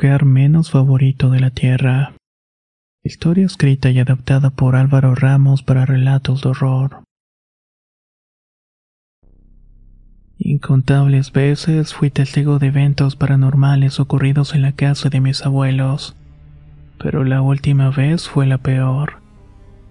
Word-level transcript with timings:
Lugar 0.00 0.24
menos 0.24 0.70
favorito 0.70 1.28
de 1.28 1.40
la 1.40 1.50
Tierra. 1.50 2.12
Historia 3.02 3.44
escrita 3.44 3.90
y 3.90 3.98
adaptada 3.98 4.50
por 4.50 4.76
Álvaro 4.76 5.16
Ramos 5.16 5.64
para 5.64 5.86
relatos 5.86 6.42
de 6.42 6.50
horror. 6.50 7.02
Incontables 10.38 11.32
veces 11.32 11.94
fui 11.94 12.10
testigo 12.10 12.60
de 12.60 12.68
eventos 12.68 13.16
paranormales 13.16 13.98
ocurridos 13.98 14.54
en 14.54 14.62
la 14.62 14.70
casa 14.70 15.08
de 15.08 15.20
mis 15.20 15.44
abuelos, 15.44 16.14
pero 17.02 17.24
la 17.24 17.42
última 17.42 17.90
vez 17.90 18.28
fue 18.28 18.46
la 18.46 18.58
peor. 18.58 19.14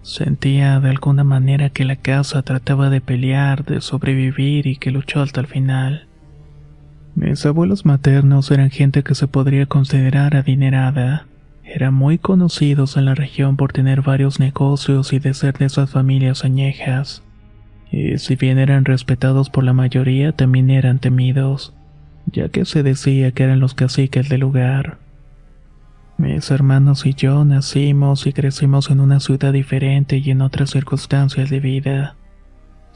Sentía 0.04 0.80
de 0.80 0.90
alguna 0.90 1.26
manera 1.26 1.70
que 1.70 1.84
la 1.84 1.98
casa 1.98 2.44
trataba 2.44 2.90
de 2.90 3.02
pelear, 3.02 3.66
de 3.66 3.82
sobrevivir 3.82 4.68
y 4.68 4.78
que 4.78 4.92
luchó 4.92 5.22
hasta 5.22 5.42
el 5.42 5.48
final. 5.48 6.07
Mis 7.18 7.44
abuelos 7.48 7.84
maternos 7.84 8.52
eran 8.52 8.70
gente 8.70 9.02
que 9.02 9.16
se 9.16 9.28
podría 9.28 9.66
considerar 9.66 10.36
adinerada. 10.36 11.26
Eran 11.64 11.96
muy 11.96 12.20
conocidos 12.20 12.96
en 12.96 13.06
la 13.06 13.16
región 13.16 13.58
por 13.58 13.74
tener 13.74 14.04
varios 14.04 14.40
negocios 14.40 15.12
y 15.14 15.18
de 15.18 15.34
ser 15.34 15.58
de 15.58 15.66
esas 15.66 15.90
familias 15.90 16.46
añejas. 16.46 17.24
Y 17.92 18.20
si 18.20 18.36
bien 18.36 18.60
eran 18.60 18.86
respetados 18.86 19.50
por 19.50 19.64
la 19.64 19.74
mayoría, 19.74 20.32
también 20.32 20.70
eran 20.70 21.00
temidos, 21.00 21.74
ya 22.28 22.50
que 22.50 22.66
se 22.66 22.84
decía 22.84 23.32
que 23.32 23.42
eran 23.42 23.62
los 23.62 23.74
caciques 23.74 24.30
del 24.30 24.42
lugar. 24.42 25.00
Mis 26.20 26.52
hermanos 26.52 27.08
y 27.08 27.16
yo 27.16 27.44
nacimos 27.46 28.28
y 28.28 28.34
crecimos 28.34 28.92
en 28.92 29.00
una 29.00 29.20
ciudad 29.22 29.54
diferente 29.54 30.18
y 30.18 30.30
en 30.30 30.44
otras 30.44 30.70
circunstancias 30.70 31.50
de 31.50 31.62
vida. 31.62 32.16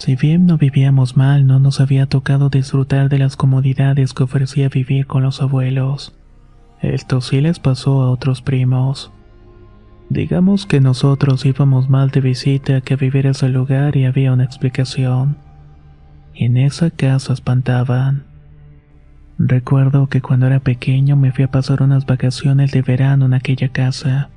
Si 0.01 0.15
bien 0.15 0.47
no 0.47 0.57
vivíamos 0.57 1.15
mal, 1.15 1.45
no 1.45 1.59
nos 1.59 1.79
había 1.79 2.07
tocado 2.07 2.49
disfrutar 2.49 3.07
de 3.07 3.19
las 3.19 3.35
comodidades 3.35 4.15
que 4.15 4.23
ofrecía 4.23 4.67
vivir 4.67 5.05
con 5.05 5.21
los 5.21 5.43
abuelos. 5.43 6.11
Esto 6.81 7.21
sí 7.21 7.39
les 7.39 7.59
pasó 7.59 8.01
a 8.01 8.09
otros 8.09 8.41
primos. 8.41 9.11
Digamos 10.09 10.65
que 10.65 10.81
nosotros 10.81 11.45
íbamos 11.45 11.87
mal 11.87 12.09
de 12.09 12.19
visita 12.19 12.81
que 12.81 12.95
a 12.95 12.97
vivir 12.97 13.27
ese 13.27 13.47
lugar 13.49 13.95
y 13.95 14.05
había 14.05 14.33
una 14.33 14.43
explicación. 14.43 15.37
En 16.33 16.57
esa 16.57 16.89
casa 16.89 17.33
espantaban. 17.33 18.23
Recuerdo 19.37 20.07
que 20.07 20.19
cuando 20.19 20.47
era 20.47 20.61
pequeño 20.61 21.15
me 21.15 21.31
fui 21.31 21.43
a 21.43 21.51
pasar 21.51 21.83
unas 21.83 22.07
vacaciones 22.07 22.71
de 22.71 22.81
verano 22.81 23.27
en 23.27 23.35
aquella 23.35 23.69
casa. 23.69 24.31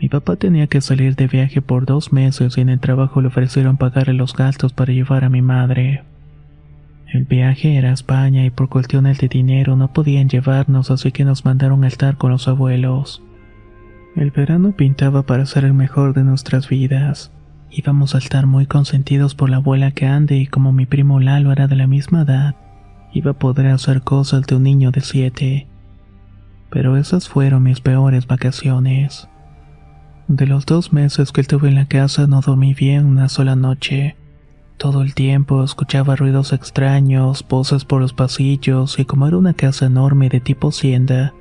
Mi 0.00 0.08
papá 0.08 0.36
tenía 0.36 0.68
que 0.68 0.80
salir 0.80 1.16
de 1.16 1.26
viaje 1.26 1.60
por 1.60 1.84
dos 1.84 2.12
meses 2.12 2.56
y 2.56 2.60
en 2.60 2.68
el 2.68 2.78
trabajo 2.78 3.20
le 3.20 3.28
ofrecieron 3.28 3.76
pagarle 3.76 4.14
los 4.14 4.34
gastos 4.34 4.72
para 4.72 4.92
llevar 4.92 5.24
a 5.24 5.28
mi 5.28 5.42
madre. 5.42 6.04
El 7.12 7.24
viaje 7.24 7.76
era 7.76 7.90
a 7.90 7.94
España 7.94 8.44
y 8.44 8.50
por 8.50 8.68
cuestiones 8.68 9.18
de 9.18 9.28
dinero 9.28 9.76
no 9.76 9.92
podían 9.92 10.28
llevarnos 10.28 10.90
así 10.90 11.10
que 11.10 11.24
nos 11.24 11.44
mandaron 11.44 11.82
a 11.82 11.88
estar 11.88 12.16
con 12.16 12.30
los 12.30 12.46
abuelos. 12.46 13.22
El 14.14 14.30
verano 14.30 14.72
pintaba 14.72 15.22
para 15.22 15.46
ser 15.46 15.64
el 15.64 15.74
mejor 15.74 16.14
de 16.14 16.22
nuestras 16.22 16.68
vidas. 16.68 17.32
Íbamos 17.70 18.14
a 18.14 18.18
estar 18.18 18.46
muy 18.46 18.66
consentidos 18.66 19.34
por 19.34 19.50
la 19.50 19.56
abuela 19.56 19.90
que 19.90 20.06
ande 20.06 20.36
y 20.36 20.46
como 20.46 20.72
mi 20.72 20.86
primo 20.86 21.18
Lalo 21.18 21.50
era 21.50 21.66
de 21.66 21.76
la 21.76 21.86
misma 21.86 22.22
edad, 22.22 22.54
iba 23.12 23.32
a 23.32 23.38
poder 23.38 23.66
hacer 23.68 24.02
cosas 24.02 24.46
de 24.46 24.56
un 24.56 24.62
niño 24.62 24.90
de 24.90 25.00
siete. 25.00 25.66
Pero 26.70 26.96
esas 26.96 27.28
fueron 27.28 27.62
mis 27.62 27.80
peores 27.80 28.26
vacaciones. 28.26 29.28
De 30.28 30.46
los 30.46 30.66
dos 30.66 30.92
meses 30.92 31.32
que 31.32 31.40
estuve 31.40 31.68
en 31.68 31.74
la 31.74 31.86
casa 31.86 32.26
no 32.26 32.42
dormí 32.42 32.74
bien 32.74 33.06
una 33.06 33.30
sola 33.30 33.56
noche. 33.56 34.14
Todo 34.76 35.00
el 35.00 35.14
tiempo 35.14 35.64
escuchaba 35.64 36.16
ruidos 36.16 36.52
extraños, 36.52 37.44
voces 37.48 37.86
por 37.86 38.02
los 38.02 38.12
pasillos 38.12 38.98
y 38.98 39.06
como 39.06 39.26
era 39.26 39.38
una 39.38 39.54
casa 39.54 39.86
enorme 39.86 40.28
de 40.28 40.40
tipo 40.40 40.68
hacienda, 40.68 41.32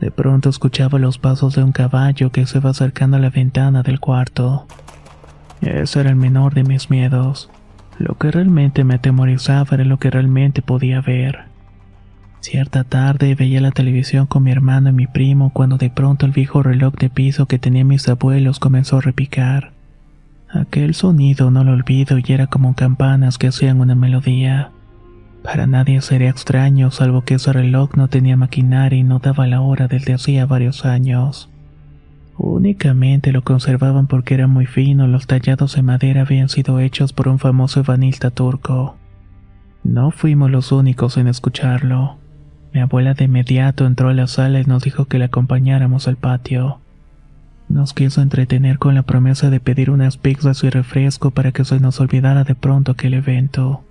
de 0.00 0.10
pronto 0.10 0.48
escuchaba 0.48 0.98
los 0.98 1.16
pasos 1.18 1.54
de 1.54 1.62
un 1.62 1.70
caballo 1.70 2.32
que 2.32 2.44
se 2.44 2.58
iba 2.58 2.70
acercando 2.70 3.18
a 3.18 3.20
la 3.20 3.30
ventana 3.30 3.84
del 3.84 4.00
cuarto. 4.00 4.66
Ese 5.60 6.00
era 6.00 6.10
el 6.10 6.16
menor 6.16 6.54
de 6.54 6.64
mis 6.64 6.90
miedos. 6.90 7.48
Lo 7.98 8.18
que 8.18 8.32
realmente 8.32 8.82
me 8.82 8.96
atemorizaba 8.96 9.76
era 9.76 9.84
lo 9.84 9.98
que 9.98 10.10
realmente 10.10 10.60
podía 10.60 11.00
ver. 11.00 11.53
Cierta 12.44 12.84
tarde 12.84 13.34
veía 13.34 13.62
la 13.62 13.70
televisión 13.70 14.26
con 14.26 14.42
mi 14.42 14.50
hermano 14.50 14.90
y 14.90 14.92
mi 14.92 15.06
primo 15.06 15.48
cuando 15.54 15.78
de 15.78 15.88
pronto 15.88 16.26
el 16.26 16.32
viejo 16.32 16.62
reloj 16.62 16.92
de 16.96 17.08
piso 17.08 17.46
que 17.46 17.58
tenía 17.58 17.86
mis 17.86 18.06
abuelos 18.06 18.58
comenzó 18.58 18.98
a 18.98 19.00
repicar. 19.00 19.72
Aquel 20.50 20.92
sonido 20.92 21.50
no 21.50 21.64
lo 21.64 21.72
olvido 21.72 22.18
y 22.18 22.24
era 22.28 22.46
como 22.46 22.74
campanas 22.74 23.38
que 23.38 23.46
hacían 23.46 23.80
una 23.80 23.94
melodía. 23.94 24.72
Para 25.42 25.66
nadie 25.66 26.02
sería 26.02 26.28
extraño 26.28 26.90
salvo 26.90 27.22
que 27.22 27.36
ese 27.36 27.50
reloj 27.50 27.96
no 27.96 28.08
tenía 28.08 28.36
maquinaria 28.36 28.98
y 28.98 29.04
no 29.04 29.20
daba 29.20 29.46
la 29.46 29.62
hora 29.62 29.88
desde 29.88 30.12
hacía 30.12 30.44
varios 30.44 30.84
años. 30.84 31.48
Únicamente 32.36 33.32
lo 33.32 33.42
conservaban 33.42 34.06
porque 34.06 34.34
era 34.34 34.48
muy 34.48 34.66
fino, 34.66 35.06
los 35.06 35.26
tallados 35.26 35.76
de 35.76 35.82
madera 35.82 36.20
habían 36.20 36.50
sido 36.50 36.78
hechos 36.78 37.14
por 37.14 37.26
un 37.26 37.38
famoso 37.38 37.80
ebanista 37.80 38.30
turco. 38.30 38.96
No 39.82 40.10
fuimos 40.10 40.50
los 40.50 40.72
únicos 40.72 41.16
en 41.16 41.28
escucharlo. 41.28 42.18
Mi 42.74 42.80
abuela 42.80 43.14
de 43.14 43.26
inmediato 43.26 43.86
entró 43.86 44.08
a 44.08 44.14
la 44.14 44.26
sala 44.26 44.60
y 44.60 44.64
nos 44.64 44.82
dijo 44.82 45.04
que 45.04 45.20
la 45.20 45.26
acompañáramos 45.26 46.08
al 46.08 46.16
patio. 46.16 46.80
Nos 47.68 47.94
quiso 47.94 48.20
entretener 48.20 48.80
con 48.80 48.96
la 48.96 49.04
promesa 49.04 49.48
de 49.48 49.60
pedir 49.60 49.90
unas 49.90 50.16
pizzas 50.16 50.64
y 50.64 50.70
refresco 50.70 51.30
para 51.30 51.52
que 51.52 51.64
se 51.64 51.78
nos 51.78 52.00
olvidara 52.00 52.42
de 52.42 52.56
pronto 52.56 52.90
aquel 52.90 53.14
evento. 53.14 53.84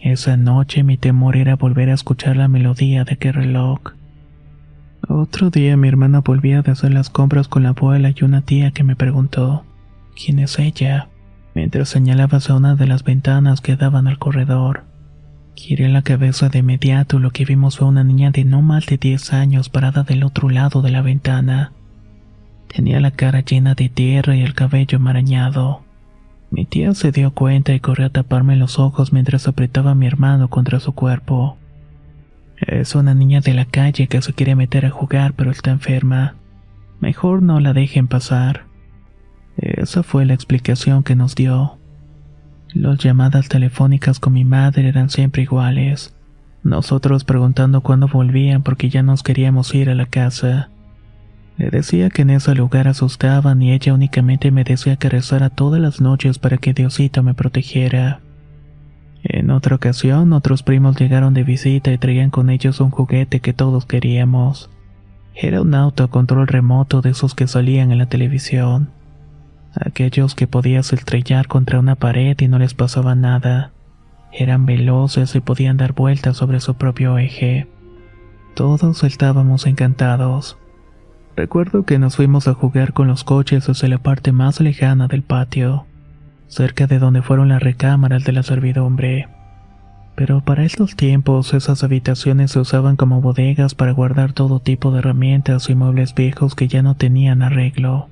Esa 0.00 0.36
noche 0.36 0.84
mi 0.84 0.98
temor 0.98 1.36
era 1.36 1.56
volver 1.56 1.90
a 1.90 1.94
escuchar 1.94 2.36
la 2.36 2.46
melodía 2.46 3.02
de 3.02 3.14
aquel 3.14 3.34
reloj. 3.34 3.80
Otro 5.08 5.50
día 5.50 5.76
mi 5.76 5.88
hermana 5.88 6.20
volvía 6.20 6.62
de 6.62 6.70
hacer 6.70 6.94
las 6.94 7.10
compras 7.10 7.48
con 7.48 7.64
la 7.64 7.70
abuela 7.70 8.12
y 8.14 8.24
una 8.24 8.42
tía 8.42 8.70
que 8.70 8.84
me 8.84 8.94
preguntó 8.94 9.64
¿Quién 10.14 10.38
es 10.38 10.60
ella? 10.60 11.08
mientras 11.56 11.88
señalaba 11.88 12.38
a 12.48 12.54
una 12.54 12.76
de 12.76 12.86
las 12.86 13.02
ventanas 13.02 13.60
que 13.60 13.74
daban 13.74 14.06
al 14.06 14.20
corredor. 14.20 14.84
Giré 15.62 15.90
la 15.90 16.00
cabeza 16.00 16.48
de 16.48 16.60
inmediato 16.60 17.18
lo 17.18 17.32
que 17.32 17.44
vimos 17.44 17.76
fue 17.76 17.86
una 17.86 18.02
niña 18.02 18.30
de 18.30 18.46
no 18.46 18.62
más 18.62 18.86
de 18.86 18.96
10 18.96 19.34
años 19.34 19.68
parada 19.68 20.04
del 20.04 20.24
otro 20.24 20.48
lado 20.48 20.80
de 20.80 20.90
la 20.90 21.02
ventana. 21.02 21.72
Tenía 22.74 22.98
la 22.98 23.10
cara 23.10 23.40
llena 23.40 23.74
de 23.74 23.90
tierra 23.90 24.34
y 24.34 24.40
el 24.40 24.54
cabello 24.54 24.96
enmarañado. 24.96 25.82
Mi 26.50 26.64
tía 26.64 26.94
se 26.94 27.12
dio 27.12 27.34
cuenta 27.34 27.74
y 27.74 27.80
corrió 27.80 28.06
a 28.06 28.10
taparme 28.10 28.56
los 28.56 28.78
ojos 28.78 29.12
mientras 29.12 29.46
apretaba 29.48 29.90
a 29.90 29.94
mi 29.94 30.06
hermano 30.06 30.48
contra 30.48 30.80
su 30.80 30.94
cuerpo. 30.94 31.58
Es 32.56 32.94
una 32.94 33.12
niña 33.12 33.40
de 33.42 33.52
la 33.52 33.66
calle 33.66 34.08
que 34.08 34.22
se 34.22 34.32
quiere 34.32 34.56
meter 34.56 34.86
a 34.86 34.90
jugar 34.90 35.34
pero 35.34 35.50
está 35.50 35.72
enferma. 35.72 36.36
Mejor 37.00 37.42
no 37.42 37.60
la 37.60 37.74
dejen 37.74 38.08
pasar. 38.08 38.64
Esa 39.58 40.02
fue 40.02 40.24
la 40.24 40.32
explicación 40.32 41.02
que 41.02 41.16
nos 41.16 41.34
dio. 41.34 41.79
Las 42.74 42.98
llamadas 42.98 43.48
telefónicas 43.48 44.20
con 44.20 44.34
mi 44.34 44.44
madre 44.44 44.88
eran 44.88 45.10
siempre 45.10 45.42
iguales. 45.42 46.14
Nosotros 46.62 47.24
preguntando 47.24 47.80
cuándo 47.80 48.06
volvían 48.06 48.62
porque 48.62 48.90
ya 48.90 49.02
nos 49.02 49.24
queríamos 49.24 49.74
ir 49.74 49.90
a 49.90 49.94
la 49.96 50.06
casa. 50.06 50.68
Le 51.56 51.70
decía 51.70 52.10
que 52.10 52.22
en 52.22 52.30
ese 52.30 52.54
lugar 52.54 52.86
asustaban 52.86 53.60
y 53.60 53.72
ella 53.72 53.92
únicamente 53.92 54.52
me 54.52 54.62
decía 54.62 54.96
que 54.96 55.08
rezara 55.08 55.50
todas 55.50 55.80
las 55.80 56.00
noches 56.00 56.38
para 56.38 56.58
que 56.58 56.72
Diosito 56.72 57.22
me 57.24 57.34
protegiera. 57.34 58.20
En 59.24 59.50
otra 59.50 59.74
ocasión, 59.74 60.32
otros 60.32 60.62
primos 60.62 60.96
llegaron 60.96 61.34
de 61.34 61.42
visita 61.42 61.92
y 61.92 61.98
traían 61.98 62.30
con 62.30 62.50
ellos 62.50 62.80
un 62.80 62.90
juguete 62.90 63.40
que 63.40 63.52
todos 63.52 63.84
queríamos. 63.84 64.70
Era 65.34 65.60
un 65.60 65.74
auto 65.74 66.04
a 66.04 66.08
control 66.08 66.46
remoto 66.46 67.02
de 67.02 67.10
esos 67.10 67.34
que 67.34 67.46
salían 67.46 67.90
en 67.90 67.98
la 67.98 68.06
televisión. 68.06 68.90
Aquellos 69.74 70.34
que 70.34 70.46
podías 70.46 70.92
estrellar 70.92 71.46
contra 71.46 71.78
una 71.78 71.94
pared 71.94 72.36
y 72.40 72.48
no 72.48 72.58
les 72.58 72.74
pasaba 72.74 73.14
nada. 73.14 73.72
Eran 74.32 74.66
veloces 74.66 75.34
y 75.34 75.40
podían 75.40 75.76
dar 75.76 75.92
vueltas 75.92 76.36
sobre 76.36 76.60
su 76.60 76.74
propio 76.74 77.18
eje. 77.18 77.68
Todos 78.54 79.04
estábamos 79.04 79.66
encantados. 79.66 80.58
Recuerdo 81.36 81.84
que 81.84 81.98
nos 81.98 82.16
fuimos 82.16 82.48
a 82.48 82.54
jugar 82.54 82.92
con 82.92 83.08
los 83.08 83.24
coches 83.24 83.68
hacia 83.68 83.88
la 83.88 83.98
parte 83.98 84.32
más 84.32 84.60
lejana 84.60 85.06
del 85.06 85.22
patio, 85.22 85.86
cerca 86.48 86.86
de 86.86 86.98
donde 86.98 87.22
fueron 87.22 87.48
las 87.48 87.62
recámaras 87.62 88.24
de 88.24 88.32
la 88.32 88.42
servidumbre. 88.42 89.28
Pero 90.16 90.42
para 90.44 90.64
estos 90.64 90.96
tiempos 90.96 91.54
esas 91.54 91.82
habitaciones 91.84 92.50
se 92.50 92.58
usaban 92.58 92.96
como 92.96 93.20
bodegas 93.20 93.74
para 93.74 93.92
guardar 93.92 94.32
todo 94.32 94.60
tipo 94.60 94.90
de 94.90 94.98
herramientas 94.98 95.70
y 95.70 95.74
muebles 95.74 96.14
viejos 96.14 96.54
que 96.54 96.68
ya 96.68 96.82
no 96.82 96.96
tenían 96.96 97.42
arreglo. 97.42 98.08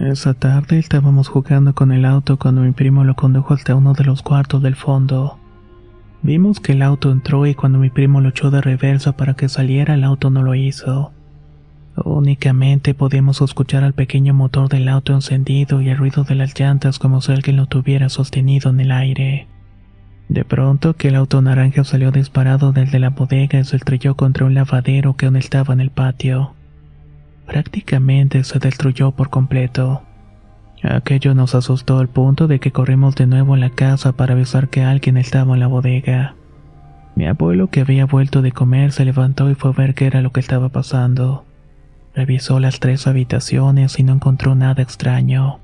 Esa 0.00 0.34
tarde 0.34 0.78
estábamos 0.78 1.28
jugando 1.28 1.74
con 1.74 1.90
el 1.90 2.04
auto 2.04 2.36
cuando 2.36 2.60
mi 2.60 2.72
primo 2.72 3.02
lo 3.04 3.16
condujo 3.16 3.54
hasta 3.54 3.74
uno 3.74 3.94
de 3.94 4.04
los 4.04 4.20
cuartos 4.20 4.62
del 4.62 4.76
fondo. 4.76 5.38
Vimos 6.20 6.60
que 6.60 6.72
el 6.72 6.82
auto 6.82 7.10
entró 7.10 7.46
y 7.46 7.54
cuando 7.54 7.78
mi 7.78 7.88
primo 7.88 8.20
lo 8.20 8.28
echó 8.28 8.50
de 8.50 8.60
reversa 8.60 9.16
para 9.16 9.34
que 9.34 9.48
saliera 9.48 9.94
el 9.94 10.04
auto 10.04 10.28
no 10.28 10.42
lo 10.42 10.54
hizo. 10.54 11.12
Únicamente 11.96 12.92
podíamos 12.92 13.40
escuchar 13.40 13.84
al 13.84 13.94
pequeño 13.94 14.34
motor 14.34 14.68
del 14.68 14.86
auto 14.90 15.14
encendido 15.14 15.80
y 15.80 15.88
el 15.88 15.96
ruido 15.96 16.24
de 16.24 16.34
las 16.34 16.58
llantas 16.60 16.98
como 16.98 17.22
si 17.22 17.32
alguien 17.32 17.56
lo 17.56 17.64
tuviera 17.64 18.10
sostenido 18.10 18.68
en 18.68 18.80
el 18.80 18.92
aire. 18.92 19.46
De 20.28 20.44
pronto 20.44 20.94
que 20.94 21.08
el 21.08 21.14
auto 21.14 21.40
naranja 21.40 21.84
salió 21.84 22.10
disparado 22.10 22.72
desde 22.72 22.98
la 22.98 23.10
bodega 23.10 23.60
y 23.60 23.64
se 23.64 23.76
estrelló 23.76 24.14
contra 24.14 24.44
un 24.44 24.52
lavadero 24.52 25.16
que 25.16 25.24
aún 25.24 25.36
estaba 25.36 25.72
en 25.72 25.80
el 25.80 25.90
patio 25.90 26.55
prácticamente 27.46 28.44
se 28.44 28.58
destruyó 28.58 29.12
por 29.12 29.30
completo. 29.30 30.02
Aquello 30.82 31.34
nos 31.34 31.54
asustó 31.54 31.98
al 31.98 32.08
punto 32.08 32.48
de 32.48 32.60
que 32.60 32.70
corrimos 32.70 33.14
de 33.14 33.26
nuevo 33.26 33.54
a 33.54 33.56
la 33.56 33.70
casa 33.70 34.12
para 34.12 34.34
avisar 34.34 34.68
que 34.68 34.82
alguien 34.82 35.16
estaba 35.16 35.54
en 35.54 35.60
la 35.60 35.66
bodega. 35.66 36.34
Mi 37.14 37.26
abuelo 37.26 37.68
que 37.68 37.80
había 37.80 38.04
vuelto 38.04 38.42
de 38.42 38.52
comer 38.52 38.92
se 38.92 39.04
levantó 39.04 39.50
y 39.50 39.54
fue 39.54 39.70
a 39.70 39.74
ver 39.74 39.94
qué 39.94 40.06
era 40.06 40.20
lo 40.20 40.32
que 40.32 40.40
estaba 40.40 40.68
pasando. 40.68 41.46
Revisó 42.14 42.60
las 42.60 42.78
tres 42.78 43.06
habitaciones 43.06 43.98
y 43.98 44.02
no 44.02 44.12
encontró 44.12 44.54
nada 44.54 44.82
extraño. 44.82 45.60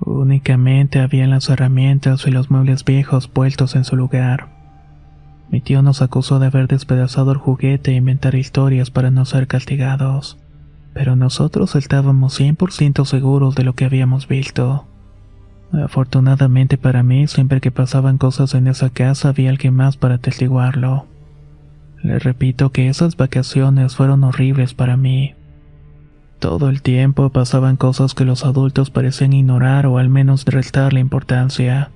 Únicamente 0.00 1.00
había 1.00 1.26
las 1.26 1.48
herramientas 1.48 2.26
y 2.26 2.30
los 2.30 2.50
muebles 2.50 2.84
viejos 2.84 3.28
puestos 3.28 3.76
en 3.76 3.84
su 3.84 3.96
lugar. 3.96 4.48
Mi 5.50 5.60
tío 5.60 5.82
nos 5.82 6.02
acusó 6.02 6.38
de 6.38 6.46
haber 6.46 6.68
despedazado 6.68 7.32
el 7.32 7.38
juguete 7.38 7.92
e 7.92 7.96
inventar 7.96 8.34
historias 8.34 8.90
para 8.90 9.10
no 9.10 9.24
ser 9.24 9.46
castigados 9.46 10.41
pero 10.94 11.16
nosotros 11.16 11.74
estábamos 11.74 12.38
100% 12.38 13.04
seguros 13.04 13.54
de 13.54 13.64
lo 13.64 13.74
que 13.74 13.84
habíamos 13.84 14.28
visto. 14.28 14.86
Afortunadamente 15.72 16.76
para 16.76 17.02
mí, 17.02 17.26
siempre 17.26 17.60
que 17.60 17.70
pasaban 17.70 18.18
cosas 18.18 18.54
en 18.54 18.66
esa 18.66 18.90
casa 18.90 19.30
había 19.30 19.50
alguien 19.50 19.74
más 19.74 19.96
para 19.96 20.16
atestiguarlo. 20.16 21.06
Les 22.02 22.22
repito 22.22 22.70
que 22.70 22.88
esas 22.88 23.16
vacaciones 23.16 23.96
fueron 23.96 24.24
horribles 24.24 24.74
para 24.74 24.96
mí. 24.96 25.34
Todo 26.40 26.68
el 26.68 26.82
tiempo 26.82 27.30
pasaban 27.30 27.76
cosas 27.76 28.14
que 28.14 28.24
los 28.24 28.44
adultos 28.44 28.90
parecían 28.90 29.32
ignorar 29.32 29.86
o 29.86 29.98
al 29.98 30.08
menos 30.08 30.44
restarle 30.44 31.00
importancia. 31.00 31.90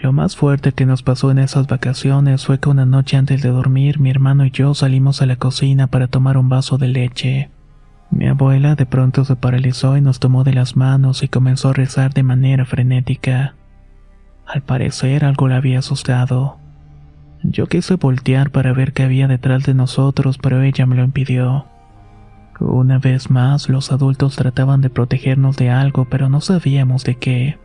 Lo 0.00 0.12
más 0.12 0.36
fuerte 0.36 0.72
que 0.72 0.86
nos 0.86 1.02
pasó 1.02 1.30
en 1.30 1.38
esas 1.38 1.66
vacaciones 1.66 2.46
fue 2.46 2.60
que 2.60 2.68
una 2.68 2.86
noche 2.86 3.16
antes 3.16 3.42
de 3.42 3.48
dormir 3.48 3.98
mi 3.98 4.10
hermano 4.10 4.44
y 4.44 4.50
yo 4.50 4.74
salimos 4.74 5.22
a 5.22 5.26
la 5.26 5.36
cocina 5.36 5.88
para 5.88 6.06
tomar 6.06 6.36
un 6.36 6.48
vaso 6.48 6.78
de 6.78 6.88
leche. 6.88 7.50
Mi 8.10 8.26
abuela 8.26 8.74
de 8.74 8.86
pronto 8.86 9.24
se 9.24 9.36
paralizó 9.36 9.96
y 9.96 10.00
nos 10.00 10.18
tomó 10.18 10.44
de 10.44 10.54
las 10.54 10.76
manos 10.76 11.22
y 11.22 11.28
comenzó 11.28 11.68
a 11.68 11.74
rezar 11.74 12.14
de 12.14 12.22
manera 12.22 12.64
frenética. 12.64 13.54
Al 14.46 14.62
parecer 14.62 15.24
algo 15.24 15.46
la 15.48 15.56
había 15.56 15.80
asustado. 15.80 16.58
Yo 17.42 17.66
quise 17.66 17.96
voltear 17.96 18.50
para 18.50 18.72
ver 18.72 18.92
qué 18.92 19.04
había 19.04 19.28
detrás 19.28 19.64
de 19.64 19.74
nosotros, 19.74 20.38
pero 20.38 20.62
ella 20.62 20.86
me 20.86 20.96
lo 20.96 21.04
impidió. 21.04 21.66
Una 22.58 22.98
vez 22.98 23.30
más, 23.30 23.68
los 23.68 23.92
adultos 23.92 24.36
trataban 24.36 24.80
de 24.80 24.90
protegernos 24.90 25.56
de 25.56 25.70
algo, 25.70 26.06
pero 26.06 26.28
no 26.28 26.40
sabíamos 26.40 27.04
de 27.04 27.16
qué. 27.16 27.58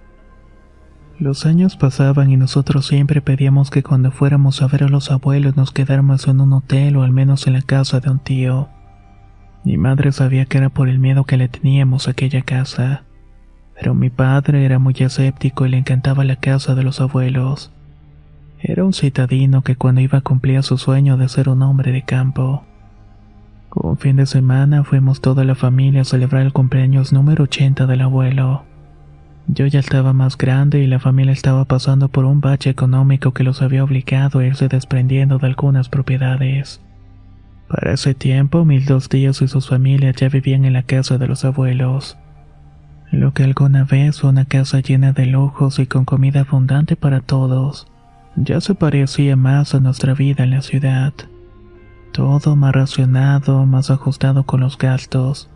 Los 1.19 1.46
años 1.46 1.78
pasaban 1.78 2.30
y 2.31 2.38
nosotros 2.38 2.86
siempre 2.86 3.22
pedíamos 3.22 3.72
que 3.72 3.81
cuando 3.81 4.12
fuéramos 4.12 4.62
a 4.62 4.68
ver 4.68 4.84
a 4.84 4.89
los 4.89 5.10
abuelos 5.10 5.56
nos 5.56 5.72
quedáramos 5.72 6.28
en 6.28 6.42
un 6.42 6.54
hotel 6.54 6.98
o 6.98 7.04
al 7.04 7.12
menos 7.12 7.48
en 7.48 7.54
la 7.54 7.62
casa 7.62 8.00
de 8.00 8.10
un 8.10 8.19
tío. 8.19 8.69
Mi 9.63 9.77
madre 9.77 10.12
sabía 10.12 10.45
que 10.45 10.57
era 10.57 10.69
por 10.69 10.89
el 10.89 11.00
miedo 11.00 11.24
que 11.24 11.38
le 11.38 11.48
teníamos 11.48 12.07
a 12.07 12.12
aquella 12.12 12.42
casa, 12.42 13.04
pero 13.75 13.94
mi 13.94 14.10
padre 14.10 14.65
era 14.65 14.77
muy 14.77 14.94
escéptico 14.98 15.65
y 15.65 15.69
le 15.69 15.77
encantaba 15.77 16.25
la 16.25 16.36
casa 16.36 16.75
de 16.75 16.83
los 16.83 17.00
abuelos. 17.00 17.71
Era 18.60 18.83
un 18.83 18.94
citadino 18.94 19.62
que 19.62 19.75
cuando 19.75 20.01
iba 20.01 20.19
a 20.19 20.21
cumplir 20.21 20.63
su 20.63 20.77
sueño 20.77 21.18
de 21.18 21.30
ser 21.30 21.50
un 21.50 21.62
hombre 21.62 21.92
de 21.92 22.04
campo. 22.04 22.63
Un 23.75 23.98
fin 23.98 24.18
de 24.18 24.25
semana 24.25 24.83
fuimos 24.83 25.21
toda 25.21 25.44
la 25.44 25.56
familia 25.56 26.01
a 26.01 26.06
celebrar 26.06 26.44
el 26.44 26.54
cumpleaños 26.54 27.12
número 27.12 27.45
80 27.45 27.88
del 27.88 28.01
abuelo. 28.01 28.63
Yo 29.48 29.65
ya 29.65 29.80
estaba 29.80 30.13
más 30.13 30.38
grande 30.38 30.80
y 30.80 30.88
la 30.88 31.00
familia 31.00 31.33
estaba 31.33 31.65
pasando 31.65 32.07
por 32.07 32.25
un 32.25 32.39
bache 32.39 32.69
económico 32.69 33.33
que 33.33 33.44
los 33.44 33.62
había 33.62 33.83
obligado 33.83 34.39
a 34.39 34.45
irse 34.45 34.68
desprendiendo 34.68 35.39
de 35.39 35.48
algunas 35.48 35.89
propiedades. 35.89 36.81
Para 37.74 37.94
ese 37.94 38.14
tiempo, 38.14 38.66
mis 38.66 38.86
dos 38.86 39.10
tíos 39.10 39.42
y 39.42 39.48
sus 39.48 39.68
familias 39.68 40.16
ya 40.18 40.30
vivían 40.30 40.64
en 40.64 40.74
la 40.74 40.84
casa 40.84 41.18
de 41.18 41.25
los 41.25 41.44
abuelos. 41.44 42.20
Lo 43.12 43.34
que 43.34 43.44
alguna 43.44 43.84
vez 43.84 44.22
fue 44.22 44.30
una 44.30 44.46
casa 44.46 44.80
llena 44.80 45.12
de 45.12 45.25
lujos 45.25 45.80
y 45.80 45.88
con 45.88 46.06
comida 46.06 46.42
abundante 46.42 46.96
para 46.96 47.22
todos, 47.22 47.88
ya 48.36 48.62
se 48.62 48.75
parecía 48.75 49.36
más 49.36 49.74
a 49.74 49.80
nuestra 49.80 50.14
vida 50.14 50.44
en 50.44 50.52
la 50.52 50.62
ciudad. 50.62 51.14
Todo 52.12 52.56
más 52.56 52.74
racionado, 52.74 53.66
más 53.66 53.90
ajustado 53.90 54.44
con 54.44 54.60
los 54.60 54.78
gastos. 54.78 55.50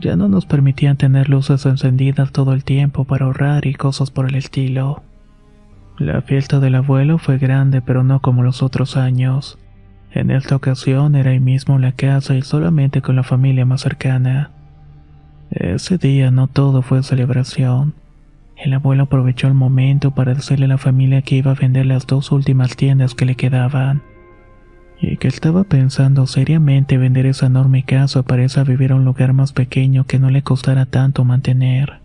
Ya 0.00 0.16
no 0.16 0.28
nos 0.28 0.46
permitían 0.46 0.96
tener 0.96 1.28
luces 1.28 1.66
encendidas 1.66 2.32
todo 2.32 2.54
el 2.54 2.64
tiempo 2.64 3.04
para 3.04 3.26
ahorrar 3.26 3.66
y 3.66 3.74
cosas 3.74 4.10
por 4.10 4.26
el 4.26 4.34
estilo. 4.34 5.02
La 5.98 6.22
fiesta 6.22 6.58
del 6.58 6.76
abuelo 6.76 7.18
fue 7.18 7.36
grande 7.36 7.82
pero 7.82 8.02
no 8.02 8.20
como 8.20 8.42
los 8.42 8.62
otros 8.62 8.96
años. 8.96 9.58
En 10.12 10.30
esta 10.30 10.56
ocasión 10.56 11.14
era 11.14 11.30
ahí 11.30 11.40
mismo 11.40 11.78
la 11.78 11.92
casa 11.92 12.34
y 12.34 12.42
solamente 12.42 13.00
con 13.00 13.16
la 13.16 13.22
familia 13.22 13.64
más 13.64 13.82
cercana. 13.82 14.50
Ese 15.50 15.98
día 15.98 16.30
no 16.30 16.48
todo 16.48 16.82
fue 16.82 17.02
celebración. 17.02 17.94
El 18.56 18.74
abuelo 18.74 19.04
aprovechó 19.04 19.46
el 19.46 19.54
momento 19.54 20.10
para 20.10 20.34
decirle 20.34 20.66
a 20.66 20.68
la 20.68 20.78
familia 20.78 21.22
que 21.22 21.36
iba 21.36 21.52
a 21.52 21.54
vender 21.54 21.86
las 21.86 22.06
dos 22.06 22.32
últimas 22.32 22.76
tiendas 22.76 23.14
que 23.14 23.24
le 23.24 23.34
quedaban 23.34 24.02
y 25.00 25.16
que 25.16 25.28
estaba 25.28 25.64
pensando 25.64 26.26
seriamente 26.26 26.98
vender 26.98 27.24
esa 27.24 27.46
enorme 27.46 27.84
casa 27.84 28.22
para 28.22 28.42
irse 28.42 28.60
a 28.60 28.64
vivir 28.64 28.92
a 28.92 28.96
un 28.96 29.04
lugar 29.04 29.32
más 29.32 29.52
pequeño 29.52 30.04
que 30.04 30.18
no 30.18 30.28
le 30.30 30.42
costara 30.42 30.86
tanto 30.86 31.24
mantener. 31.24 31.99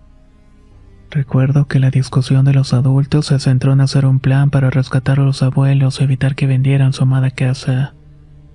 Recuerdo 1.16 1.66
que 1.66 1.80
la 1.80 1.90
discusión 1.90 2.46
de 2.46 2.54
los 2.54 2.74
adultos 2.74 3.26
se 3.26 3.40
centró 3.40 3.74
en 3.74 3.82
hacer 3.82 4.06
un 4.06 4.20
plan 4.20 4.52
para 4.52 4.70
rescatar 4.70 5.20
a 5.20 5.24
los 5.24 5.42
abuelos 5.42 6.00
y 6.00 6.04
evitar 6.04 6.36
que 6.36 6.46
vendieran 6.46 6.94
su 6.94 7.02
amada 7.02 7.32
casa 7.32 7.96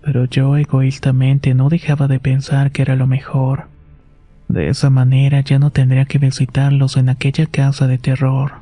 pero 0.03 0.25
yo 0.25 0.57
egoístamente 0.57 1.55
no 1.55 1.69
dejaba 1.69 2.09
de 2.09 2.21
pensar 2.21 2.73
que 2.73 2.83
era 2.83 2.97
lo 2.97 3.07
mejor. 3.07 3.69
De 4.49 4.69
esa 4.69 4.91
manera 4.91 5.41
ya 5.41 5.59
no 5.59 5.71
tendría 5.71 6.07
que 6.07 6.19
visitarlos 6.19 6.97
en 6.97 7.09
aquella 7.09 7.47
casa 7.47 7.87
de 7.87 7.99
terror. 7.99 8.53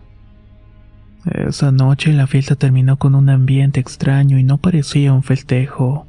Esa 1.24 1.72
noche 1.72 2.12
la 2.12 2.26
fiesta 2.26 2.56
terminó 2.56 2.98
con 2.98 3.14
un 3.14 3.28
ambiente 3.30 3.80
extraño 3.80 4.38
y 4.38 4.44
no 4.44 4.58
parecía 4.58 5.12
un 5.12 5.22
festejo. 5.22 6.06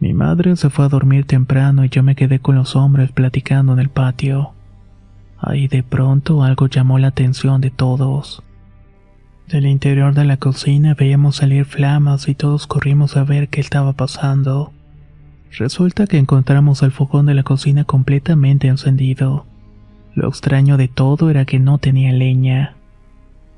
Mi 0.00 0.12
madre 0.12 0.56
se 0.56 0.68
fue 0.68 0.84
a 0.84 0.88
dormir 0.88 1.24
temprano 1.26 1.84
y 1.84 1.88
yo 1.88 2.02
me 2.02 2.14
quedé 2.14 2.38
con 2.38 2.56
los 2.56 2.76
hombres 2.76 3.12
platicando 3.12 3.72
en 3.72 3.78
el 3.78 3.88
patio. 3.88 4.52
Ahí 5.38 5.68
de 5.68 5.82
pronto 5.82 6.42
algo 6.42 6.66
llamó 6.66 6.98
la 6.98 7.08
atención 7.08 7.60
de 7.60 7.70
todos. 7.70 8.42
Del 9.48 9.66
interior 9.66 10.14
de 10.14 10.24
la 10.24 10.38
cocina 10.38 10.94
veíamos 10.94 11.36
salir 11.36 11.64
flamas 11.64 12.28
y 12.28 12.34
todos 12.34 12.66
corrimos 12.66 13.16
a 13.16 13.24
ver 13.24 13.48
qué 13.48 13.60
estaba 13.60 13.92
pasando. 13.92 14.72
Resulta 15.52 16.06
que 16.06 16.18
encontramos 16.18 16.82
el 16.82 16.90
fogón 16.90 17.26
de 17.26 17.34
la 17.34 17.44
cocina 17.44 17.84
completamente 17.84 18.68
encendido. 18.68 19.46
Lo 20.14 20.28
extraño 20.28 20.76
de 20.76 20.88
todo 20.88 21.30
era 21.30 21.44
que 21.44 21.58
no 21.58 21.78
tenía 21.78 22.12
leña. 22.12 22.74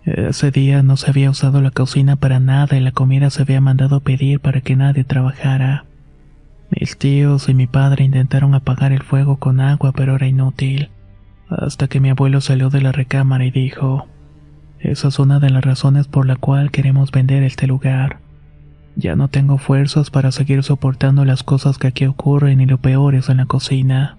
Ese 0.05 0.51
día 0.51 0.83
no 0.83 0.97
se 0.97 1.11
había 1.11 1.31
usado 1.31 1.61
la 1.61 1.71
cocina 1.71 2.17
para 2.17 2.41
nada 2.41 2.77
y 2.77 2.81
la 2.81 2.93
comida 2.93 3.31
se 3.31 3.43
había 3.43 3.61
mandado 3.61 4.01
pedir 4.01 4.41
para 4.41 4.61
que 4.61 4.77
nadie 4.77 5.05
trabajara. 5.05 5.85
Mis 6.71 6.99
tíos 6.99 7.49
y 7.49 7.55
mi 7.55 7.67
padre 7.67 8.05
intentaron 8.05 8.55
apagar 8.55 8.93
el 8.93 9.03
fuego 9.03 9.37
con 9.37 9.61
agua 9.61 9.93
pero 9.93 10.17
era 10.17 10.27
inútil, 10.27 10.91
hasta 11.51 11.89
que 11.89 12.01
mi 12.01 12.11
abuelo 12.11 12.41
salió 12.41 12.71
de 12.71 12.81
la 12.81 12.93
recámara 12.93 13.45
y 13.45 13.51
dijo, 13.51 14.07
esa 14.81 15.09
es 15.09 15.19
una 15.19 15.41
de 15.41 15.51
las 15.51 15.65
razones 15.65 16.07
por 16.07 16.27
la 16.27 16.37
cual 16.37 16.71
queremos 16.71 17.11
vender 17.11 17.43
este 17.43 17.67
lugar. 17.67 18.21
Ya 18.97 19.17
no 19.17 19.29
tengo 19.29 19.59
fuerzas 19.59 20.11
para 20.11 20.33
seguir 20.33 20.63
soportando 20.63 21.25
las 21.25 21.43
cosas 21.43 21.79
que 21.79 21.89
aquí 21.89 22.07
ocurren 22.07 22.61
y 22.61 22.67
lo 22.67 22.79
peor 22.79 23.15
es 23.15 23.29
en 23.29 23.39
la 23.39 23.47
cocina. 23.47 24.19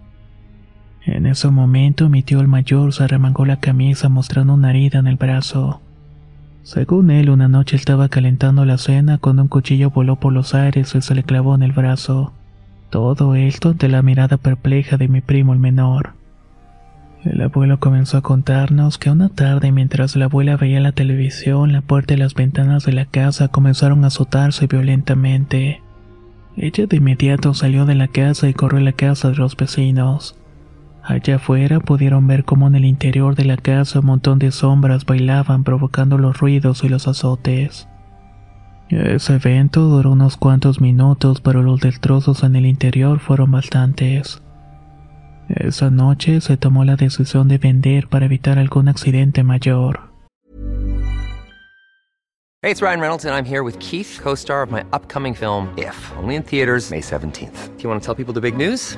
En 1.06 1.26
ese 1.26 1.50
momento 1.50 2.10
mi 2.10 2.24
tío 2.24 2.42
el 2.42 2.48
mayor 2.48 2.94
se 2.94 3.04
arremangó 3.04 3.46
la 3.46 3.60
camisa 3.60 4.10
mostrando 4.10 4.54
una 4.54 4.70
herida 4.70 5.00
en 5.00 5.08
el 5.08 5.16
brazo. 5.16 5.82
Según 6.64 7.10
él, 7.10 7.30
una 7.30 7.48
noche 7.48 7.76
estaba 7.78 8.10
calentando 8.10 8.64
la 8.66 8.78
cena 8.78 9.18
cuando 9.18 9.42
un 9.42 9.48
cuchillo 9.48 9.90
voló 9.90 10.18
por 10.18 10.34
los 10.34 10.54
aires 10.54 10.94
y 10.94 11.02
se 11.02 11.16
le 11.16 11.24
clavó 11.24 11.56
en 11.56 11.64
el 11.64 11.72
brazo. 11.72 12.34
Todo 12.90 13.36
esto 13.36 13.70
ante 13.70 13.88
la 13.88 14.02
mirada 14.02 14.38
perpleja 14.38 14.98
de 14.98 15.08
mi 15.08 15.22
primo 15.22 15.54
el 15.54 15.60
menor. 15.60 16.19
El 17.24 17.42
abuelo 17.42 17.80
comenzó 17.82 18.18
a 18.18 18.22
contarnos 18.22 18.98
que 18.98 19.10
una 19.10 19.28
tarde 19.28 19.74
mientras 19.74 20.16
la 20.16 20.26
abuela 20.26 20.56
veía 20.56 20.80
la 20.80 20.94
televisión, 20.94 21.74
la 21.74 21.82
puerta 21.82 22.14
y 22.14 22.18
las 22.18 22.34
ventanas 22.34 22.86
de 22.86 22.94
la 22.94 23.06
casa 23.06 23.50
comenzaron 23.50 24.04
a 24.04 24.08
azotarse 24.08 24.68
violentamente. 24.68 25.82
Ella 26.56 26.88
de 26.88 26.98
inmediato 26.98 27.54
salió 27.54 27.86
de 27.86 27.96
la 27.96 28.08
casa 28.08 28.48
y 28.48 28.54
corrió 28.54 28.80
a 28.80 28.84
la 28.84 28.94
casa 28.94 29.32
de 29.32 29.36
los 29.36 29.58
vecinos. 29.58 30.38
Allá 31.04 31.36
afuera 31.36 31.80
pudieron 31.82 32.28
ver 32.28 32.46
cómo 32.46 32.68
en 32.68 32.76
el 32.76 32.86
interior 32.86 33.36
de 33.36 33.46
la 33.46 33.58
casa 33.58 34.00
un 34.00 34.06
montón 34.06 34.40
de 34.40 34.52
sombras 34.52 35.06
bailaban 35.06 35.64
provocando 35.64 36.18
los 36.18 36.38
ruidos 36.40 36.84
y 36.84 36.90
los 36.90 37.08
azotes. 37.08 37.90
Ese 38.90 39.36
evento 39.36 39.82
duró 39.82 40.12
unos 40.12 40.38
cuantos 40.38 40.80
minutos, 40.82 41.42
pero 41.42 41.64
los 41.64 41.82
destrozos 41.82 42.44
en 42.44 42.56
el 42.56 42.66
interior 42.66 43.20
fueron 43.20 43.52
bastantes. 43.52 44.42
Esa 45.50 45.90
noche 45.90 46.42
se 46.42 46.58
tomó 46.58 46.86
la 46.86 46.96
decisión 46.96 47.48
de 47.48 47.58
vender 47.58 48.08
para 48.08 48.26
evitar 48.26 48.60
algún 48.60 48.88
accidente 48.88 49.44
mayor. 49.44 50.00
Hey, 52.62 52.72
it's 52.72 52.82
Ryan 52.82 53.00
Reynolds 53.00 53.26
and 53.26 53.34
I'm 53.34 53.46
here 53.46 53.64
with 53.64 53.80
Keith, 53.80 54.20
co-star 54.22 54.62
of 54.62 54.70
my 54.70 54.84
upcoming 54.92 55.34
film 55.34 55.74
If, 55.78 55.96
only 56.18 56.36
in 56.36 56.44
theaters 56.44 56.92
May 56.92 57.00
17th. 57.02 57.78
Do 57.78 57.84
you 57.84 57.90
want 57.90 58.02
to 58.02 58.06
tell 58.06 58.16
people 58.16 58.34
the 58.34 58.42
big 58.42 58.58
news? 58.58 58.98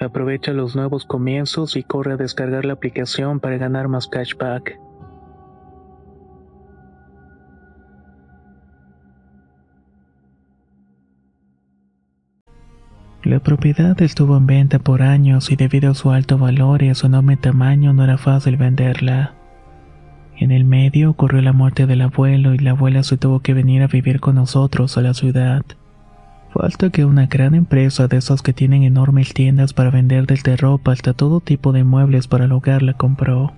Aprovecha 0.00 0.52
los 0.52 0.74
nuevos 0.74 1.04
comienzos 1.04 1.76
y 1.76 1.82
corre 1.82 2.14
a 2.14 2.16
descargar 2.16 2.64
la 2.64 2.74
aplicación 2.74 3.40
para 3.40 3.58
ganar 3.58 3.88
más 3.88 4.08
cashback. 4.08 4.78
La 13.22 13.40
propiedad 13.40 14.00
estuvo 14.02 14.36
en 14.36 14.46
venta 14.46 14.78
por 14.78 15.00
años 15.00 15.50
y 15.50 15.56
debido 15.56 15.92
a 15.92 15.94
su 15.94 16.10
alto 16.10 16.36
valor 16.36 16.82
y 16.82 16.90
a 16.90 16.94
su 16.94 17.06
enorme 17.06 17.38
tamaño 17.38 17.94
no 17.94 18.04
era 18.04 18.18
fácil 18.18 18.58
venderla. 18.58 19.32
En 20.36 20.50
el 20.50 20.64
medio 20.64 21.10
ocurrió 21.10 21.40
la 21.40 21.54
muerte 21.54 21.86
del 21.86 22.02
abuelo 22.02 22.52
y 22.52 22.58
la 22.58 22.72
abuela 22.72 23.02
se 23.02 23.16
tuvo 23.16 23.40
que 23.40 23.54
venir 23.54 23.82
a 23.82 23.86
vivir 23.86 24.20
con 24.20 24.34
nosotros 24.34 24.98
a 24.98 25.00
la 25.00 25.14
ciudad. 25.14 25.64
Falta 26.54 26.90
que 26.90 27.04
una 27.04 27.26
gran 27.26 27.56
empresa 27.56 28.06
de 28.06 28.16
esas 28.16 28.40
que 28.40 28.52
tienen 28.52 28.84
enormes 28.84 29.34
tiendas 29.34 29.72
para 29.72 29.90
vender 29.90 30.24
desde 30.28 30.56
ropa 30.56 30.92
hasta 30.92 31.12
todo 31.12 31.40
tipo 31.40 31.72
de 31.72 31.82
muebles 31.82 32.28
para 32.28 32.44
el 32.44 32.52
hogar 32.52 32.80
la 32.82 32.92
compró. 32.92 33.52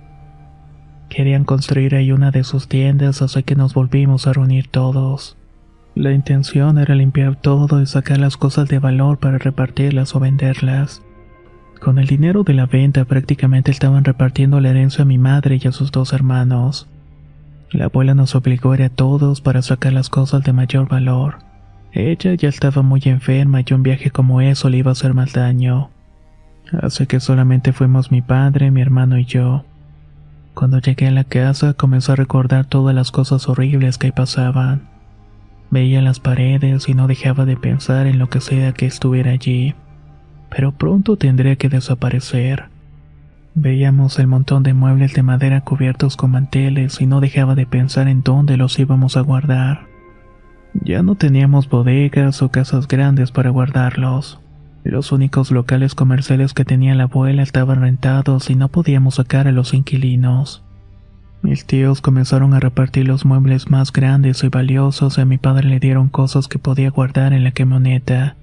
Querían 1.10 1.44
construir 1.44 1.94
ahí 1.94 2.10
una 2.10 2.30
de 2.30 2.42
sus 2.42 2.68
tiendas, 2.68 3.20
así 3.20 3.42
que 3.42 3.54
nos 3.54 3.74
volvimos 3.74 4.26
a 4.26 4.32
reunir 4.32 4.68
todos. 4.68 5.36
La 5.94 6.12
intención 6.12 6.78
era 6.78 6.94
limpiar 6.94 7.36
todo 7.36 7.82
y 7.82 7.86
sacar 7.86 8.16
las 8.16 8.38
cosas 8.38 8.66
de 8.68 8.78
valor 8.78 9.18
para 9.18 9.36
repartirlas 9.36 10.16
o 10.16 10.20
venderlas. 10.20 11.02
Con 11.82 11.98
el 11.98 12.06
dinero 12.06 12.44
de 12.44 12.54
la 12.54 12.64
venta 12.64 13.04
prácticamente 13.04 13.72
estaban 13.72 14.04
repartiendo 14.04 14.58
la 14.58 14.70
herencia 14.70 15.02
a 15.02 15.06
mi 15.06 15.18
madre 15.18 15.60
y 15.62 15.68
a 15.68 15.72
sus 15.72 15.92
dos 15.92 16.14
hermanos. 16.14 16.88
La 17.70 17.84
abuela 17.84 18.14
nos 18.14 18.34
obligó 18.34 18.72
a 18.72 18.76
ir 18.76 18.82
a 18.84 18.88
todos 18.88 19.42
para 19.42 19.60
sacar 19.60 19.92
las 19.92 20.08
cosas 20.08 20.42
de 20.44 20.54
mayor 20.54 20.88
valor. 20.88 21.45
Ella 21.98 22.34
ya 22.34 22.50
estaba 22.50 22.82
muy 22.82 23.00
enferma 23.06 23.62
y 23.66 23.72
un 23.72 23.82
viaje 23.82 24.10
como 24.10 24.42
eso 24.42 24.68
le 24.68 24.76
iba 24.76 24.90
a 24.90 24.92
hacer 24.92 25.14
más 25.14 25.32
daño. 25.32 25.88
Así 26.82 27.06
que 27.06 27.20
solamente 27.20 27.72
fuimos 27.72 28.12
mi 28.12 28.20
padre, 28.20 28.70
mi 28.70 28.82
hermano 28.82 29.18
y 29.18 29.24
yo. 29.24 29.64
Cuando 30.52 30.78
llegué 30.78 31.06
a 31.06 31.10
la 31.10 31.24
casa 31.24 31.72
comenzó 31.72 32.12
a 32.12 32.16
recordar 32.16 32.66
todas 32.66 32.94
las 32.94 33.10
cosas 33.10 33.48
horribles 33.48 33.96
que 33.96 34.12
pasaban. 34.12 34.82
Veía 35.70 36.02
las 36.02 36.20
paredes 36.20 36.86
y 36.86 36.92
no 36.92 37.06
dejaba 37.06 37.46
de 37.46 37.56
pensar 37.56 38.06
en 38.06 38.18
lo 38.18 38.28
que 38.28 38.42
sea 38.42 38.72
que 38.72 38.84
estuviera 38.84 39.30
allí. 39.30 39.74
Pero 40.50 40.72
pronto 40.72 41.16
tendría 41.16 41.56
que 41.56 41.70
desaparecer. 41.70 42.64
Veíamos 43.54 44.18
el 44.18 44.26
montón 44.26 44.64
de 44.64 44.74
muebles 44.74 45.14
de 45.14 45.22
madera 45.22 45.62
cubiertos 45.62 46.18
con 46.18 46.32
manteles 46.32 47.00
y 47.00 47.06
no 47.06 47.22
dejaba 47.22 47.54
de 47.54 47.64
pensar 47.64 48.06
en 48.06 48.22
dónde 48.22 48.58
los 48.58 48.78
íbamos 48.78 49.16
a 49.16 49.22
guardar. 49.22 49.95
Ya 50.84 51.02
no 51.02 51.14
teníamos 51.14 51.68
bodegas 51.68 52.42
o 52.42 52.50
casas 52.50 52.88
grandes 52.88 53.30
para 53.30 53.50
guardarlos. 53.50 54.40
Los 54.84 55.10
únicos 55.10 55.50
locales 55.50 55.94
comerciales 55.94 56.54
que 56.54 56.64
tenía 56.64 56.94
la 56.94 57.04
abuela 57.04 57.42
estaban 57.42 57.80
rentados 57.80 58.50
y 58.50 58.54
no 58.54 58.68
podíamos 58.68 59.16
sacar 59.16 59.48
a 59.48 59.52
los 59.52 59.74
inquilinos. 59.74 60.62
Mis 61.42 61.66
tíos 61.66 62.00
comenzaron 62.00 62.54
a 62.54 62.60
repartir 62.60 63.06
los 63.06 63.24
muebles 63.24 63.70
más 63.70 63.92
grandes 63.92 64.42
y 64.44 64.48
valiosos 64.48 65.18
y 65.18 65.20
a 65.22 65.24
mi 65.24 65.38
padre 65.38 65.68
le 65.68 65.80
dieron 65.80 66.08
cosas 66.08 66.48
que 66.48 66.58
podía 66.58 66.90
guardar 66.90 67.32
en 67.32 67.44
la 67.44 67.52
camioneta. 67.52 68.36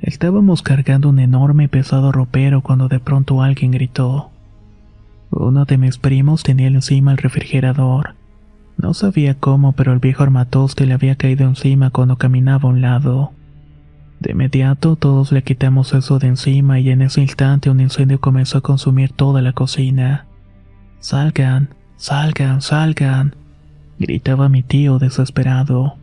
Estábamos 0.00 0.62
cargando 0.62 1.08
un 1.08 1.18
enorme 1.18 1.64
y 1.64 1.68
pesado 1.68 2.12
ropero 2.12 2.62
cuando 2.62 2.88
de 2.88 3.00
pronto 3.00 3.42
alguien 3.42 3.72
gritó. 3.72 4.30
Uno 5.30 5.64
de 5.64 5.78
mis 5.78 5.98
primos 5.98 6.42
tenía 6.42 6.68
encima 6.68 7.12
el 7.12 7.18
refrigerador. 7.18 8.14
No 8.76 8.94
sabía 8.94 9.34
cómo, 9.34 9.72
pero 9.72 9.92
el 9.92 9.98
viejo 9.98 10.22
armatoste 10.22 10.86
le 10.86 10.94
había 10.94 11.16
caído 11.16 11.46
encima 11.46 11.90
cuando 11.90 12.16
caminaba 12.16 12.68
a 12.68 12.72
un 12.72 12.80
lado. 12.82 13.32
De 14.20 14.32
inmediato 14.32 14.96
todos 14.96 15.32
le 15.32 15.42
quitamos 15.42 15.92
eso 15.92 16.18
de 16.18 16.28
encima 16.28 16.80
y 16.80 16.90
en 16.90 17.02
ese 17.02 17.20
instante 17.20 17.70
un 17.70 17.80
incendio 17.80 18.20
comenzó 18.20 18.58
a 18.58 18.62
consumir 18.62 19.12
toda 19.12 19.42
la 19.42 19.52
cocina. 19.52 20.26
Salgan, 21.00 21.70
salgan, 21.96 22.62
salgan, 22.62 23.34
gritaba 23.98 24.48
mi 24.48 24.62
tío 24.62 24.98
desesperado. 24.98 25.96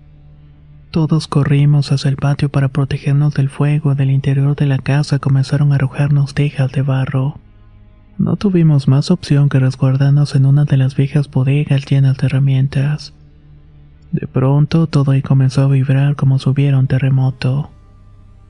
Todos 0.92 1.27
corrimos 1.27 1.92
hacia 1.92 2.10
el 2.10 2.18
patio 2.18 2.50
para 2.50 2.68
protegernos 2.68 3.34
del 3.34 3.50
fuego. 3.50 3.96
Del 3.96 4.12
interior 4.12 4.56
de 4.56 4.68
la 4.68 4.77
casa 4.77 5.18
comenzaron 5.18 5.72
a 5.72 5.75
arrojarnos 5.75 6.36
tejas 6.36 6.72
de 6.72 6.84
barro. 6.84 7.39
No 8.17 8.36
tuvimos 8.36 8.88
más 8.88 9.10
opción 9.10 9.50
que 9.50 9.60
resguardarnos 9.60 10.36
en 10.36 10.46
una 10.46 10.65
de 10.65 10.77
las 10.77 10.96
viejas 10.96 11.29
bodegas 11.29 11.86
llenas 11.86 12.17
de 12.17 12.27
herramientas. 12.27 13.13
De 14.12 14.27
pronto 14.27 14.86
todo 14.86 15.12
ahí 15.12 15.24
comenzó 15.24 15.63
a 15.63 15.67
vibrar 15.67 16.15
como 16.15 16.38
si 16.38 16.48
hubiera 16.48 16.77
un 16.77 16.88
terremoto. 16.88 17.72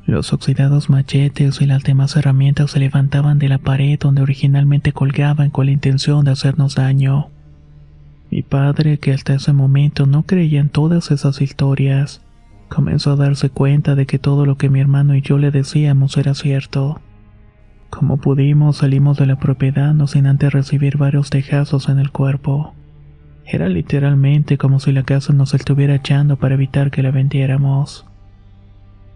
Los 0.05 0.33
oxidados 0.33 0.89
machetes 0.89 1.61
y 1.61 1.65
las 1.65 1.83
demás 1.83 2.17
herramientas 2.17 2.71
se 2.71 2.79
levantaban 2.79 3.39
de 3.39 3.47
la 3.47 3.57
pared 3.57 3.97
donde 3.97 4.21
originalmente 4.21 4.91
colgaban 4.91 5.49
con 5.49 5.67
la 5.67 5.71
intención 5.71 6.25
de 6.25 6.31
hacernos 6.31 6.75
daño. 6.75 7.29
Mi 8.29 8.41
padre, 8.41 8.97
que 8.99 9.13
hasta 9.13 9.35
ese 9.35 9.53
momento 9.53 10.05
no 10.05 10.23
creía 10.23 10.59
en 10.59 10.67
todas 10.67 11.11
esas 11.11 11.39
historias, 11.39 12.21
comenzó 12.67 13.11
a 13.11 13.15
darse 13.15 13.49
cuenta 13.49 13.95
de 13.95 14.05
que 14.05 14.19
todo 14.19 14.45
lo 14.45 14.57
que 14.57 14.69
mi 14.69 14.81
hermano 14.81 15.15
y 15.15 15.21
yo 15.21 15.37
le 15.37 15.51
decíamos 15.51 16.17
era 16.17 16.33
cierto. 16.33 16.99
Como 17.93 18.17
pudimos, 18.17 18.77
salimos 18.77 19.19
de 19.19 19.27
la 19.27 19.35
propiedad 19.35 19.93
no 19.93 20.07
sin 20.07 20.25
antes 20.25 20.51
recibir 20.51 20.97
varios 20.97 21.29
tejazos 21.29 21.89
en 21.89 21.99
el 21.99 22.09
cuerpo. 22.09 22.73
Era 23.45 23.69
literalmente 23.69 24.57
como 24.57 24.79
si 24.79 24.91
la 24.91 25.03
casa 25.03 25.31
nos 25.31 25.53
estuviera 25.53 25.93
echando 25.93 26.37
para 26.37 26.55
evitar 26.55 26.89
que 26.89 27.03
la 27.03 27.11
vendiéramos. 27.11 28.07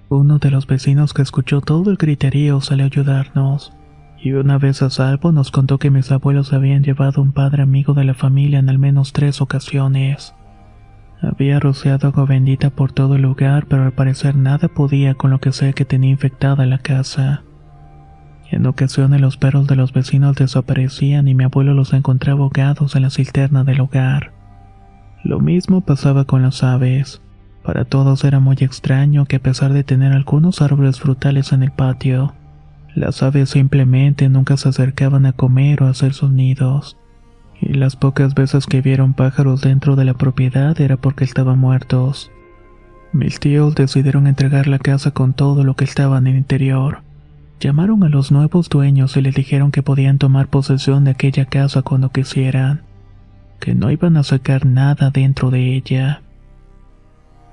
Uno 0.09 0.37
de 0.37 0.51
los 0.51 0.67
vecinos 0.67 1.15
que 1.15 1.23
escuchó 1.23 1.59
todo 1.59 1.89
el 1.89 1.97
griterío 1.97 2.61
salió 2.61 2.85
a 2.85 2.89
ayudarnos, 2.89 3.73
y 4.21 4.33
una 4.33 4.59
vez 4.59 4.83
a 4.83 4.91
salvo 4.91 5.31
nos 5.31 5.49
contó 5.49 5.79
que 5.79 5.89
mis 5.89 6.11
abuelos 6.11 6.53
habían 6.53 6.83
llevado 6.83 7.23
un 7.23 7.31
padre 7.31 7.63
amigo 7.63 7.95
de 7.95 8.03
la 8.03 8.13
familia 8.13 8.59
en 8.59 8.69
al 8.69 8.77
menos 8.77 9.11
tres 9.11 9.41
ocasiones. 9.41 10.35
Había 11.19 11.59
rociado 11.59 12.09
agua 12.09 12.25
bendita 12.25 12.69
por 12.69 12.91
todo 12.91 13.15
el 13.15 13.23
lugar, 13.23 13.65
pero 13.67 13.85
al 13.85 13.93
parecer 13.93 14.35
nada 14.35 14.67
podía 14.67 15.15
con 15.15 15.31
lo 15.31 15.39
que 15.39 15.51
sea 15.51 15.73
que 15.73 15.83
tenía 15.83 16.11
infectada 16.11 16.67
la 16.67 16.77
casa. 16.77 17.41
En 18.49 18.65
ocasiones 18.65 19.19
los 19.19 19.37
perros 19.37 19.67
de 19.67 19.75
los 19.75 19.91
vecinos 19.91 20.35
desaparecían 20.35 21.27
y 21.27 21.35
mi 21.35 21.43
abuelo 21.43 21.73
los 21.73 21.93
encontraba 21.93 22.41
ahogados 22.41 22.95
en 22.95 23.01
la 23.01 23.09
cisterna 23.09 23.63
del 23.63 23.81
hogar. 23.81 24.31
Lo 25.23 25.39
mismo 25.39 25.81
pasaba 25.81 26.23
con 26.25 26.41
las 26.41 26.63
aves. 26.63 27.21
Para 27.63 27.83
todos 27.83 28.23
era 28.23 28.39
muy 28.39 28.55
extraño 28.61 29.25
que 29.25 29.35
a 29.35 29.41
pesar 29.41 29.73
de 29.73 29.83
tener 29.83 30.13
algunos 30.13 30.61
árboles 30.61 30.99
frutales 30.99 31.51
en 31.51 31.63
el 31.63 31.71
patio, 31.71 32.33
las 32.95 33.21
aves 33.21 33.49
simplemente 33.49 34.29
nunca 34.29 34.55
se 34.55 34.69
acercaban 34.69 35.25
a 35.25 35.33
comer 35.33 35.83
o 35.83 35.87
a 35.87 35.89
hacer 35.89 36.13
sus 36.13 36.31
nidos. 36.31 36.97
Y 37.59 37.73
las 37.73 37.95
pocas 37.95 38.35
veces 38.35 38.65
que 38.67 38.81
vieron 38.81 39.13
pájaros 39.13 39.61
dentro 39.61 39.95
de 39.95 40.05
la 40.05 40.13
propiedad 40.13 40.79
era 40.79 40.95
porque 40.95 41.25
estaban 41.25 41.59
muertos. 41.59 42.31
Mis 43.11 43.39
tíos 43.39 43.75
decidieron 43.75 44.27
entregar 44.27 44.67
la 44.67 44.79
casa 44.79 45.11
con 45.11 45.33
todo 45.33 45.63
lo 45.63 45.75
que 45.75 45.83
estaba 45.83 46.17
en 46.19 46.27
el 46.27 46.37
interior. 46.37 47.06
Llamaron 47.59 48.03
a 48.03 48.09
los 48.09 48.31
nuevos 48.31 48.69
dueños 48.69 49.17
y 49.17 49.21
les 49.21 49.33
dijeron 49.33 49.71
que 49.71 49.81
podían 49.81 50.19
tomar 50.19 50.47
posesión 50.47 51.05
de 51.05 51.11
aquella 51.11 51.45
casa 51.45 51.81
cuando 51.81 52.11
quisieran, 52.11 52.81
que 53.59 53.73
no 53.73 53.89
iban 53.89 54.15
a 54.17 54.23
sacar 54.23 54.65
nada 54.67 55.09
dentro 55.09 55.49
de 55.49 55.75
ella. 55.75 56.21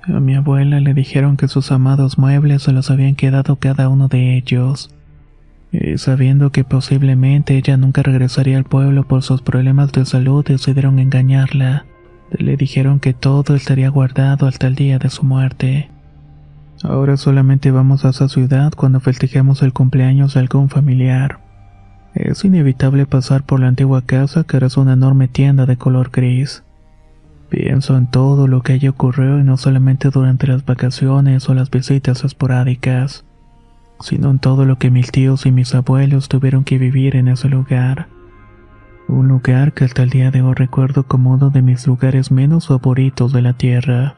A 0.03 0.19
mi 0.19 0.35
abuela 0.35 0.79
le 0.79 0.93
dijeron 0.93 1.37
que 1.37 1.47
sus 1.47 1.71
amados 1.71 2.19
muebles 2.19 2.61
se 2.61 2.71
los 2.71 2.91
habían 2.91 3.15
quedado 3.15 3.55
cada 3.55 3.89
uno 3.89 4.07
de 4.07 4.37
ellos. 4.37 4.91
Y 5.71 5.97
sabiendo 5.97 6.51
que 6.51 6.63
posiblemente 6.63 7.57
ella 7.57 7.75
nunca 7.75 8.03
regresaría 8.03 8.57
al 8.57 8.65
pueblo 8.65 9.07
por 9.07 9.23
sus 9.23 9.41
problemas 9.41 9.91
de 9.91 10.05
salud, 10.05 10.45
decidieron 10.45 10.99
engañarla. 10.99 11.85
Le 12.29 12.55
dijeron 12.55 12.99
que 12.99 13.15
todo 13.15 13.55
estaría 13.55 13.89
guardado 13.89 14.45
hasta 14.45 14.67
el 14.67 14.75
día 14.75 14.99
de 14.99 15.09
su 15.09 15.23
muerte. 15.23 15.89
Ahora 16.87 17.17
solamente 17.17 17.71
vamos 17.71 18.05
a 18.05 18.09
esa 18.09 18.29
ciudad 18.29 18.71
cuando 18.75 18.99
festejemos 18.99 19.63
el 19.63 19.73
cumpleaños 19.73 20.35
de 20.35 20.41
algún 20.41 20.69
familiar. 20.69 21.39
Es 22.13 22.45
inevitable 22.45 23.07
pasar 23.07 23.43
por 23.43 23.59
la 23.59 23.67
antigua 23.67 24.03
casa 24.03 24.43
que 24.43 24.57
era 24.57 24.67
una 24.77 24.93
enorme 24.93 25.27
tienda 25.27 25.65
de 25.65 25.77
color 25.77 26.11
gris. 26.13 26.63
Pienso 27.49 27.97
en 27.97 28.05
todo 28.05 28.47
lo 28.47 28.61
que 28.61 28.73
allí 28.73 28.87
ocurrió 28.87 29.39
y 29.39 29.43
no 29.43 29.57
solamente 29.57 30.11
durante 30.11 30.45
las 30.45 30.63
vacaciones 30.63 31.49
o 31.49 31.55
las 31.55 31.71
visitas 31.71 32.23
esporádicas, 32.23 33.25
sino 33.99 34.29
en 34.29 34.37
todo 34.37 34.65
lo 34.65 34.77
que 34.77 34.91
mis 34.91 35.11
tíos 35.11 35.47
y 35.47 35.51
mis 35.51 35.73
abuelos 35.73 36.29
tuvieron 36.29 36.63
que 36.65 36.77
vivir 36.77 37.15
en 37.15 37.29
ese 37.29 37.49
lugar. 37.49 38.09
Un 39.07 39.27
lugar 39.27 39.73
que 39.73 39.85
hasta 39.85 40.03
el 40.03 40.11
día 40.11 40.29
de 40.29 40.43
hoy 40.43 40.53
recuerdo 40.53 41.07
como 41.07 41.31
uno 41.31 41.49
de 41.49 41.63
mis 41.63 41.87
lugares 41.87 42.31
menos 42.31 42.67
favoritos 42.67 43.33
de 43.33 43.41
la 43.41 43.53
tierra. 43.53 44.17